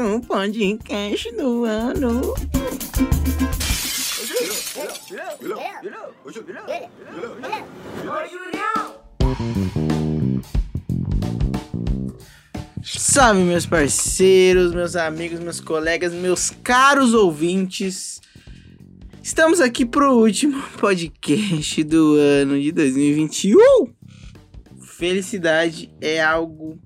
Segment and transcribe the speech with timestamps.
[0.00, 2.34] último podcast do ano.
[12.82, 18.20] Salve, meus parceiros, meus amigos, meus colegas, meus caros ouvintes.
[19.22, 23.94] Estamos aqui pro último podcast do ano de 2021.
[24.80, 26.80] Felicidade é algo.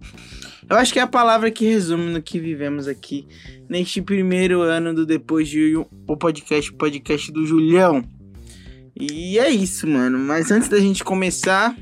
[0.69, 3.27] Eu acho que é a palavra que resume no que vivemos aqui
[3.69, 8.05] neste primeiro ano do Depois de o podcast, podcast do Julião.
[8.95, 10.19] E é isso, mano.
[10.19, 11.75] Mas antes da gente começar,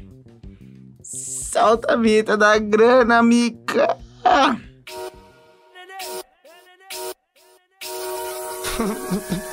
[1.02, 3.96] solta a vinheta da grana, mica.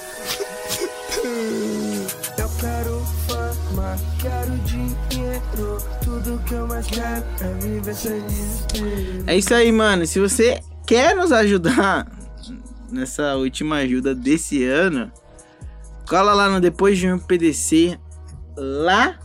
[9.27, 10.05] é isso aí, mano.
[10.05, 12.07] Se você quer nos ajudar
[12.91, 15.11] nessa última ajuda desse ano,
[16.07, 17.97] cola lá no Depois de um PDC.
[18.55, 19.19] Lá.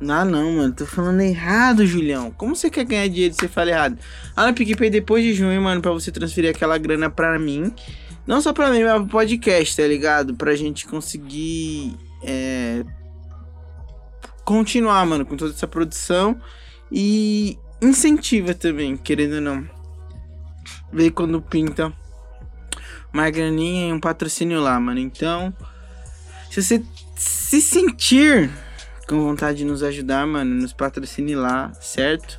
[0.00, 0.72] Lá não, mano.
[0.72, 2.30] Tô falando errado, Julião.
[2.32, 3.98] Como você quer ganhar dinheiro se você fala errado?
[4.36, 7.72] Lá no PicPay depois de junho, mano, pra você transferir aquela grana pra mim.
[8.26, 10.34] Não só pra mim, mas pro podcast, tá ligado?
[10.34, 11.96] Pra gente conseguir.
[12.24, 12.84] É,
[14.44, 16.38] continuar, mano, com toda essa produção.
[16.92, 19.66] E incentiva também, querendo ou não.
[20.92, 21.90] Ver quando pinta
[23.12, 25.00] uma graninha e um patrocínio lá, mano.
[25.00, 25.52] Então,
[26.50, 26.84] se você
[27.16, 28.50] se sentir
[29.08, 32.38] com vontade de nos ajudar, mano, nos patrocine lá, certo?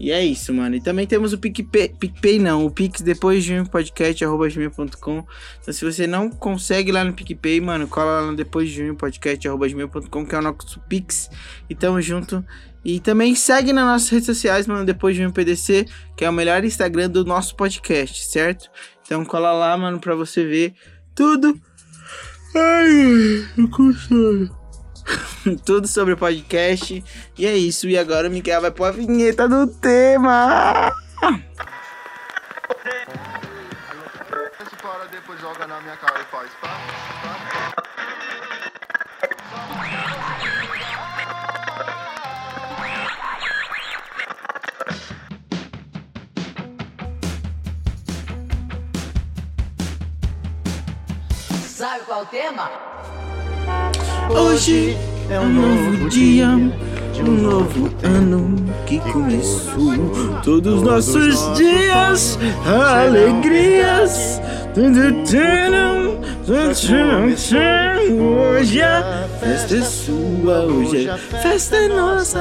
[0.00, 0.74] E é isso, mano.
[0.74, 5.26] E também temos o PicPay, PicPay não, o Pix depois de um podcast, arroba gmail.com.
[5.60, 8.94] Então se você não consegue lá no PicPay, mano, cola lá no depois de um
[8.94, 11.28] podcast, arroba gmail.com, que é o nosso Pix.
[11.68, 12.42] E tamo junto.
[12.82, 15.84] E também segue nas nossas redes sociais, mano, depois de um PDC,
[16.16, 18.70] que é o melhor Instagram do nosso podcast, certo?
[19.04, 20.72] Então cola lá, mano, pra você ver
[21.14, 21.60] tudo.
[22.56, 24.59] Ai, eu consigo.
[25.64, 27.04] tudo sobre o podcast.
[27.36, 27.88] E é isso.
[27.88, 30.92] E agora o Miguel vai pôr a vinheta do tema.
[35.10, 36.50] Depois joga na minha cara e faz.
[51.66, 52.89] Sabe qual é o tema?
[54.32, 54.96] Hoje
[55.28, 60.40] é um novo dia, um novo ano que começou.
[60.44, 64.40] Todos os nossos dias, alegrias.
[68.18, 72.40] Hoje a festa é sua, hoje a festa é nossa.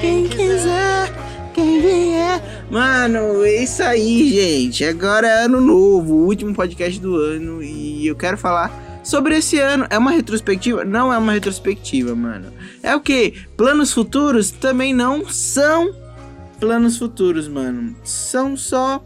[0.00, 1.12] Quem quiser,
[1.52, 2.42] quem vier.
[2.70, 4.84] Mano, é isso aí, gente.
[4.84, 7.62] Agora é ano novo, último podcast do ano.
[7.62, 9.86] E eu quero falar sobre esse ano.
[9.90, 10.84] É uma retrospectiva?
[10.84, 12.52] Não é uma retrospectiva, mano.
[12.82, 13.46] É o que?
[13.56, 15.94] Planos futuros também não são
[16.58, 17.94] planos futuros, mano.
[18.02, 19.04] São só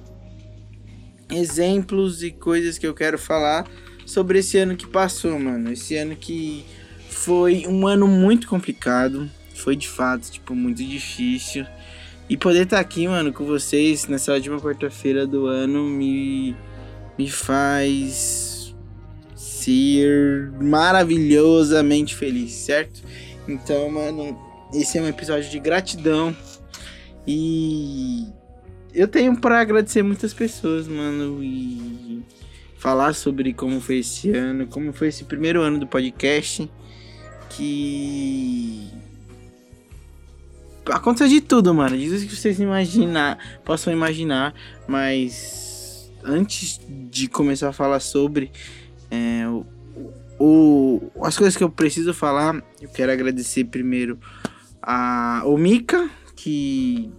[1.31, 3.67] exemplos e coisas que eu quero falar
[4.07, 5.73] sobre esse ano que passou, mano.
[5.73, 6.65] Esse ano que
[7.11, 9.29] foi um ano muito complicado.
[9.55, 11.67] Foi de fato, tipo, muito difícil.
[12.31, 16.55] E poder estar aqui, mano, com vocês nessa última quarta-feira do ano me,
[17.19, 18.48] me faz
[19.69, 23.03] ser maravilhosamente feliz, certo?
[23.47, 24.39] Então, mano,
[24.73, 26.35] esse é um episódio de gratidão.
[27.27, 28.27] E
[28.95, 32.23] eu tenho para agradecer muitas pessoas, mano, e
[32.79, 36.71] falar sobre como foi esse ano, como foi esse primeiro ano do podcast,
[37.51, 38.89] que
[40.87, 41.99] aconteceu de tudo, mano.
[41.99, 44.55] Diz que vocês imaginar, possam imaginar,
[44.87, 48.51] mas antes de começar a falar sobre
[49.11, 49.67] é, o,
[50.39, 54.19] o, as coisas que eu preciso falar, eu quero agradecer primeiro
[54.83, 57.11] a o Mika, que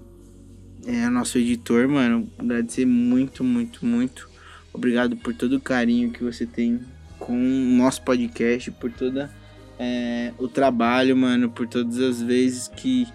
[0.85, 2.29] é nosso editor, mano.
[2.37, 4.29] Agradecer muito, muito, muito.
[4.73, 6.79] Obrigado por todo o carinho que você tem
[7.17, 9.29] com o nosso podcast, por toda
[9.79, 13.07] é, o trabalho, mano, por todas as vezes que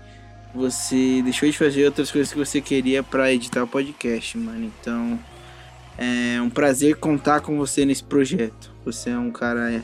[0.55, 4.73] você deixou de fazer outras coisas que você queria para editar o podcast, mano.
[4.81, 5.19] Então,
[5.99, 8.73] é um prazer contar com você nesse projeto.
[8.85, 9.83] Você é um cara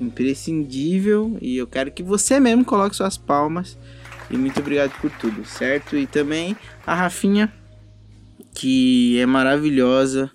[0.00, 3.78] imprescindível e eu quero que você mesmo coloque suas palmas.
[4.30, 5.96] E muito obrigado por tudo, certo?
[5.96, 6.56] E também
[6.86, 7.52] a Rafinha,
[8.54, 10.30] que é maravilhosa.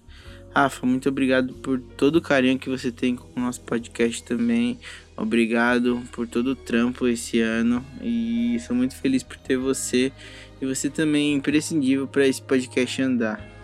[0.54, 4.80] Rafa, muito obrigado por todo o carinho que você tem com o nosso podcast também.
[5.16, 10.12] Obrigado por todo o trampo esse ano e sou muito feliz por ter você
[10.60, 13.57] e você também é imprescindível para esse podcast andar.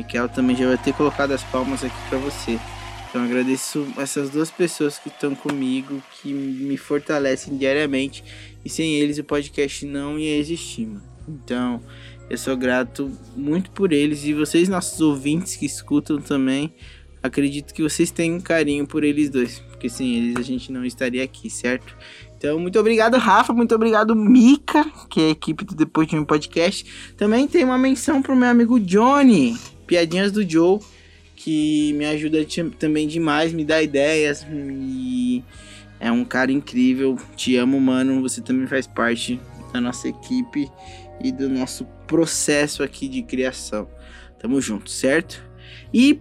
[0.00, 2.58] Miquel também já vai ter colocado as palmas aqui para você.
[3.08, 8.24] Então agradeço essas duas pessoas que estão comigo, que me fortalecem diariamente.
[8.64, 11.02] E sem eles o podcast não ia existir, mano.
[11.28, 11.82] Então,
[12.30, 16.74] eu sou grato muito por eles e vocês, nossos ouvintes que escutam também,
[17.22, 20.84] acredito que vocês têm um carinho por eles dois, porque sem eles a gente não
[20.84, 21.94] estaria aqui, certo?
[22.36, 26.24] Então, muito obrigado, Rafa, muito obrigado, Mika, que é a equipe do Depois de um
[26.24, 27.14] Podcast.
[27.16, 29.58] Também tem uma menção pro meu amigo Johnny,
[29.90, 30.78] Piadinhas do Joe,
[31.34, 32.46] que me ajuda
[32.78, 35.44] também demais, me dá ideias, me...
[35.98, 37.18] é um cara incrível.
[37.34, 38.22] Te amo, mano.
[38.22, 39.40] Você também faz parte
[39.72, 40.70] da nossa equipe
[41.20, 43.88] e do nosso processo aqui de criação.
[44.38, 45.42] Tamo junto, certo?
[45.92, 46.20] E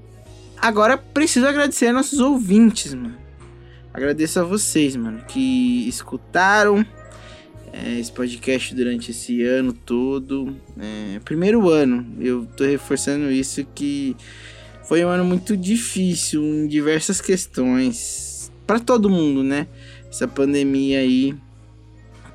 [0.57, 3.15] agora preciso agradecer nossos ouvintes, mano.
[3.93, 6.83] Agradeço a vocês, mano, que escutaram
[7.89, 10.55] é, esse podcast durante esse ano todo.
[10.77, 14.15] É, primeiro ano, eu tô reforçando isso que
[14.83, 19.67] foi um ano muito difícil em diversas questões para todo mundo, né?
[20.09, 21.35] Essa pandemia aí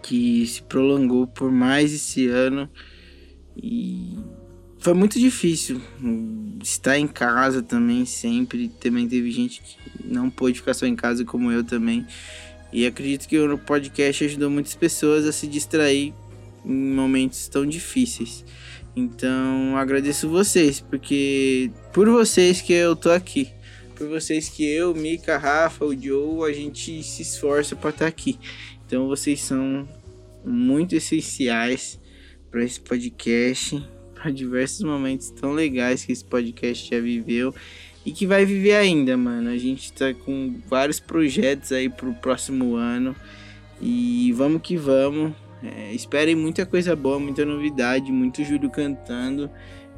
[0.02, 2.68] que se prolongou por mais esse ano
[3.56, 4.18] e
[4.78, 5.80] foi muito difícil
[6.62, 8.68] estar em casa também sempre.
[8.80, 12.06] Também teve gente que não pôde ficar só em casa como eu também.
[12.74, 16.12] E acredito que o podcast ajudou muitas pessoas a se distrair
[16.64, 18.44] em momentos tão difíceis.
[18.96, 23.48] Então agradeço vocês, porque por vocês que eu tô aqui.
[23.94, 28.08] Por vocês que eu, Mika, Rafa, o Joe, a gente se esforça para estar tá
[28.08, 28.40] aqui.
[28.84, 29.88] Então vocês são
[30.44, 32.00] muito essenciais
[32.50, 33.80] para esse podcast,
[34.14, 37.54] para diversos momentos tão legais que esse podcast já viveu
[38.04, 39.50] e que vai viver ainda, mano.
[39.50, 43.16] A gente tá com vários projetos aí pro próximo ano
[43.80, 45.32] e vamos que vamos.
[45.62, 49.50] É, esperem muita coisa boa, muita novidade, muito Júlio cantando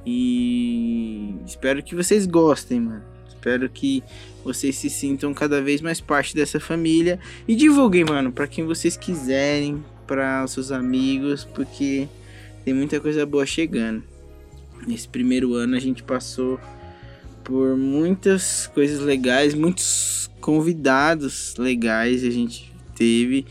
[0.06, 3.02] e espero que vocês gostem, mano.
[3.28, 4.02] Espero que
[4.44, 7.18] vocês se sintam cada vez mais parte dessa família
[7.48, 12.08] e divulguem, mano, para quem vocês quiserem, para os seus amigos, porque
[12.64, 14.02] tem muita coisa boa chegando.
[14.86, 16.60] Nesse primeiro ano a gente passou
[17.46, 23.46] por muitas coisas legais, muitos convidados legais a gente teve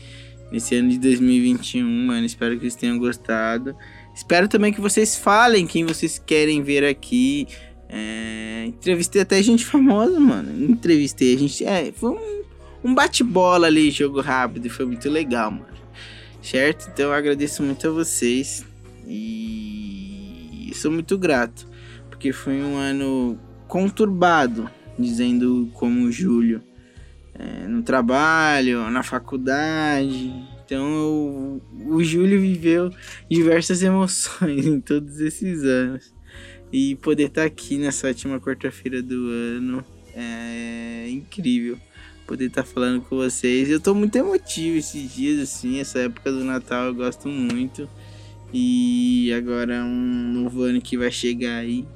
[0.52, 2.26] nesse ano de 2021, mano.
[2.26, 3.74] Espero que vocês tenham gostado.
[4.14, 7.48] Espero também que vocês falem quem vocês querem ver aqui.
[7.88, 10.70] É, entrevistei até gente famosa, mano.
[10.70, 11.64] Entrevistei a gente.
[11.64, 12.42] É, foi um,
[12.84, 14.68] um bate-bola ali, jogo rápido.
[14.68, 15.66] Foi muito legal, mano.
[16.42, 16.90] Certo?
[16.92, 18.62] Então eu agradeço muito a vocês.
[19.06, 21.66] E sou muito grato.
[22.10, 26.62] Porque foi um ano conturbado, dizendo como Júlio,
[27.34, 30.32] é, no trabalho, na faculdade.
[30.64, 32.90] Então eu, o Júlio viveu
[33.30, 36.14] diversas emoções em todos esses anos.
[36.72, 39.84] E poder estar aqui nessa última quarta-feira do ano
[40.14, 41.78] é incrível.
[42.26, 43.70] Poder estar falando com vocês.
[43.70, 45.78] Eu tô muito emotivo esses dias, assim.
[45.78, 47.88] Essa época do Natal eu gosto muito.
[48.52, 51.86] E agora um novo ano que vai chegar aí.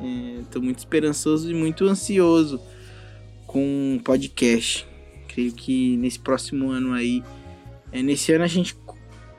[0.00, 2.60] É, tô muito esperançoso e muito ansioso
[3.46, 4.86] com o podcast.
[5.28, 7.22] Creio que nesse próximo ano aí.
[7.90, 8.76] É, nesse ano a gente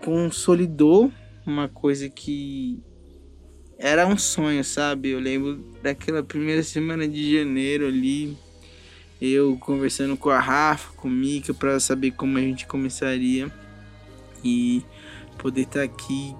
[0.03, 1.11] consolidou
[1.45, 2.79] uma coisa que
[3.77, 5.09] era um sonho, sabe?
[5.09, 8.37] Eu lembro daquela primeira semana de janeiro ali,
[9.21, 13.51] eu conversando com a Rafa, com a Mika, para saber como a gente começaria
[14.43, 14.83] e
[15.37, 16.35] poder estar tá aqui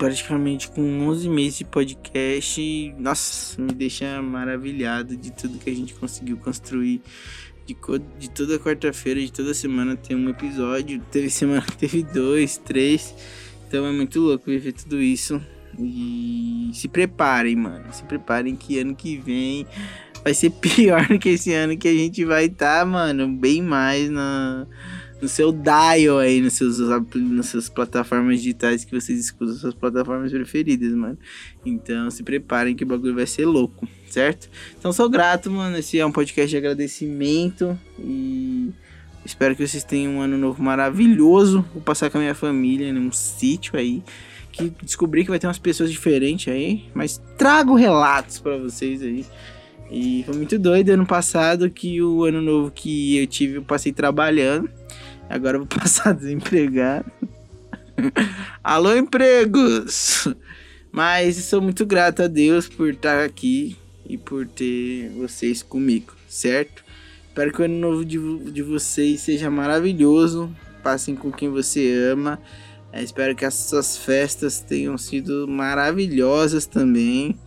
[0.00, 5.92] praticamente com 11 meses de podcast, nossa, me deixa maravilhado de tudo que a gente
[5.92, 7.02] conseguiu construir.
[7.66, 7.76] De,
[8.18, 11.02] de toda quarta-feira, de toda semana tem um episódio.
[11.12, 13.14] Teve semana que teve dois, três.
[13.68, 15.38] Então é muito louco viver tudo isso.
[15.78, 17.92] E se preparem, mano.
[17.92, 19.66] Se preparem que ano que vem
[20.24, 24.08] vai ser pior que esse ano que a gente vai estar, tá, mano, bem mais
[24.08, 24.66] na
[25.20, 26.78] no seu dial aí, nos seus,
[27.14, 31.18] nas suas plataformas digitais que vocês escutam, suas plataformas preferidas, mano.
[31.64, 34.48] Então se preparem que o bagulho vai ser louco, certo?
[34.78, 35.76] Então sou grato, mano.
[35.76, 38.70] Esse é um podcast de agradecimento e
[39.24, 41.64] espero que vocês tenham um ano novo maravilhoso.
[41.74, 44.02] Vou passar com a minha família num sítio aí.
[44.52, 49.24] Que descobri que vai ter umas pessoas diferentes aí, mas trago relatos para vocês aí.
[49.90, 53.92] E foi muito doido ano passado que o ano novo que eu tive eu passei
[53.92, 54.70] trabalhando.
[55.30, 57.10] Agora eu vou passar desempregado.
[58.64, 60.26] Alô, empregos!
[60.90, 66.82] Mas sou muito grato a Deus por estar aqui e por ter vocês comigo, certo?
[67.28, 68.18] Espero que o ano novo de,
[68.50, 70.50] de vocês seja maravilhoso.
[70.82, 72.40] Passem com quem você ama.
[72.92, 77.38] É, espero que essas festas tenham sido maravilhosas também.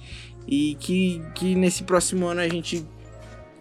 [0.48, 2.86] E que, que nesse próximo ano a gente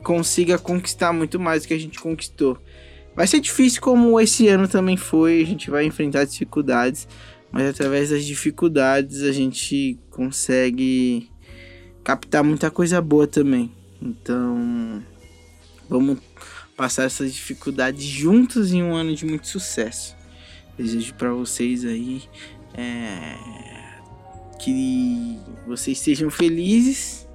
[0.05, 2.57] consiga conquistar muito mais do que a gente conquistou.
[3.15, 7.07] Vai ser difícil como esse ano também foi, a gente vai enfrentar dificuldades,
[7.51, 11.31] mas através das dificuldades a gente consegue
[12.03, 13.71] captar muita coisa boa também.
[14.01, 15.03] Então,
[15.89, 16.19] vamos
[16.77, 20.17] passar essas dificuldades juntos em um ano de muito sucesso.
[20.77, 22.23] Desejo para vocês aí
[22.75, 23.37] é,
[24.59, 27.29] que vocês sejam felizes.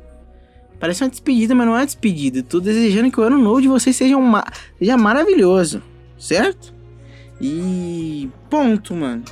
[0.79, 2.43] Parece uma despedida, mas não é uma despedida.
[2.43, 4.45] Tô desejando que o ano novo de vocês seja, uma,
[4.77, 5.81] seja maravilhoso,
[6.17, 6.73] certo?
[7.41, 9.23] E ponto, mano.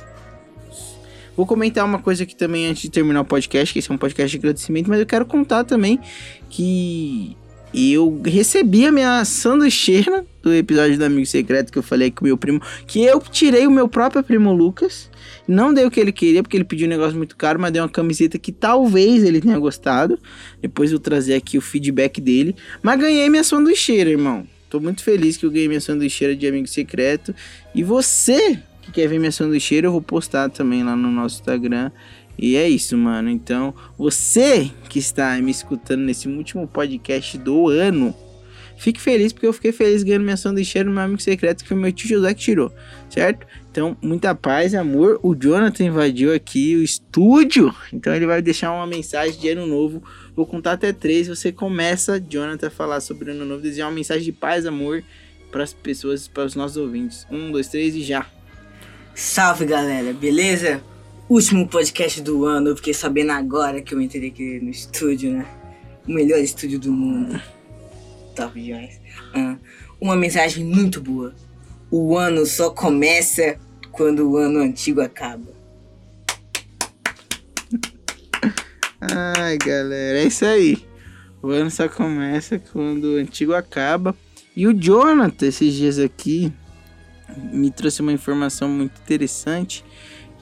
[1.36, 3.98] Vou comentar uma coisa aqui também antes de terminar o podcast, que esse é um
[3.98, 6.00] podcast de agradecimento, mas eu quero contar também
[6.48, 7.36] que
[7.74, 12.36] eu recebi a minha sanduicheira do episódio do Amigo Secreto que eu falei com meu
[12.36, 15.10] primo, que eu tirei o meu próprio primo Lucas.
[15.46, 17.82] Não dei o que ele queria, porque ele pediu um negócio muito caro, mas dei
[17.82, 20.18] uma camiseta que talvez ele tenha gostado.
[20.60, 22.54] Depois eu trazer aqui o feedback dele.
[22.82, 24.46] Mas ganhei minha sanduicheira, irmão.
[24.70, 27.34] Tô muito feliz que eu ganhei minha sanduicheira de amigo secreto.
[27.74, 31.90] E você que quer ver minha sanduicheira, eu vou postar também lá no nosso Instagram.
[32.38, 33.30] E é isso, mano.
[33.30, 38.14] Então, você que está me escutando nesse último podcast do ano,
[38.76, 41.76] fique feliz porque eu fiquei feliz ganhando minha sanduicheira no meu amigo secreto, que foi
[41.76, 42.72] meu tio José que tirou,
[43.08, 43.46] certo?
[43.70, 45.20] Então, muita paz e amor.
[45.22, 50.02] O Jonathan invadiu aqui o estúdio, então ele vai deixar uma mensagem de ano novo.
[50.34, 51.28] Vou contar até três.
[51.28, 55.02] Você começa, Jonathan, a falar sobre ano novo, desejar uma mensagem de paz e amor
[55.50, 57.26] para as pessoas, para os nossos ouvintes.
[57.30, 58.26] Um, dois, três e já.
[59.14, 60.82] Salve galera, beleza?
[61.28, 65.46] Último podcast do ano, eu fiquei sabendo agora que eu entrei aqui no estúdio, né?
[66.06, 67.40] O melhor estúdio do mundo.
[68.36, 69.00] Top demais.
[69.98, 71.34] Uma mensagem muito boa.
[71.90, 73.58] O ano só começa
[73.90, 75.56] quando o ano antigo acaba.
[79.00, 80.84] Ai, galera, é isso aí.
[81.42, 84.14] O ano só começa quando o antigo acaba.
[84.54, 86.52] E o Jonathan, esses dias aqui,
[87.52, 89.82] me trouxe uma informação muito interessante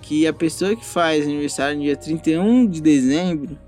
[0.02, 3.58] que a pessoa que faz aniversário no dia 31 de dezembro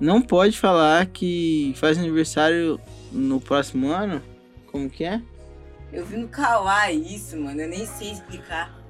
[0.00, 2.80] não pode falar que faz aniversário
[3.12, 4.22] no próximo ano.
[4.66, 5.20] Como que é?
[5.92, 7.60] Eu vi no Kawaii isso, mano.
[7.60, 8.80] Eu nem sei explicar.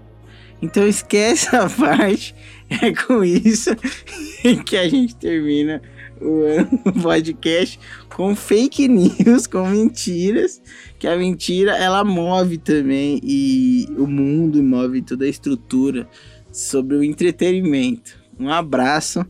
[0.63, 2.35] Então esquece a parte.
[2.69, 3.71] É com isso
[4.65, 5.83] que a gente termina
[6.21, 7.81] o ano podcast
[8.15, 10.61] com fake news, com mentiras.
[10.99, 16.07] Que a mentira ela move também e o mundo move toda a estrutura
[16.53, 18.21] sobre o entretenimento.
[18.39, 19.25] Um abraço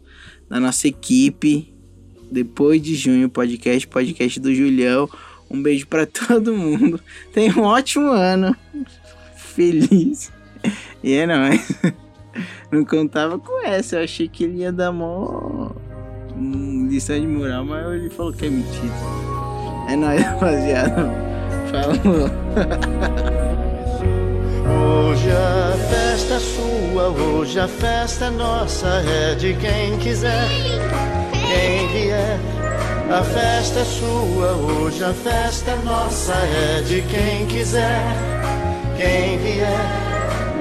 [0.49, 1.73] da nossa equipe.
[2.31, 5.09] Depois de junho, podcast, podcast do Julião.
[5.51, 7.01] Um beijo para todo mundo.
[7.33, 8.57] Tenha um ótimo ano.
[9.37, 10.33] Feliz.
[11.03, 11.73] E é nóis.
[12.71, 13.97] Não contava com essa.
[13.97, 15.73] Eu achei que ele ia dar mó
[16.37, 18.95] hum, lição de moral, mas ele falou que é mentira.
[19.89, 21.11] É nóis, rapaziada.
[21.71, 22.31] Falou.
[25.11, 30.49] Hoje a festa é sua, hoje a festa é nossa, é de quem quiser,
[31.51, 32.39] quem vier.
[33.11, 38.03] A festa é sua, hoje a festa é nossa, é de quem quiser,
[38.97, 40.11] quem vier.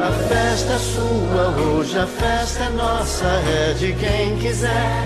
[0.02, 5.04] A festa é sua, hoje a festa é nossa, é de quem quiser,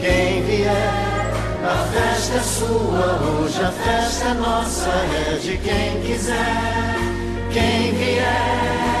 [0.00, 1.14] quem vier.
[1.64, 6.96] A festa é sua, hoje a festa é nossa, é de quem quiser,
[7.52, 8.93] quem vier.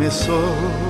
[0.00, 0.89] Começou.